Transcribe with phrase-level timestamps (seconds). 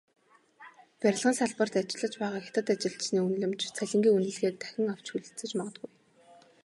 [1.01, 5.91] Барилгын салбарт ажиллаж байгаа хятад ажилчны үнэлэмж, цалингийн үнэлгээг дахин авч хэлэлцэж магадгүй.